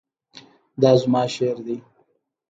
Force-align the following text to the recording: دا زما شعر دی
دا 0.81 0.91
زما 1.01 1.23
شعر 1.35 1.57
دی 1.65 1.77